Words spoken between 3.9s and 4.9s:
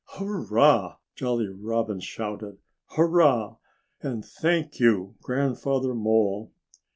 and thank